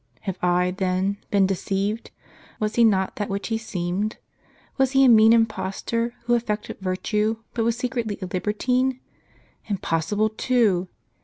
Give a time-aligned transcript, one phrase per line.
[0.21, 2.09] Have I, then, been deceived?
[2.59, 4.17] Was he not that which he seemed?
[4.77, 8.99] Was he a mean impos tor, who affected virtue, but was secretly a liber tine?
[9.69, 10.87] Impossible, too!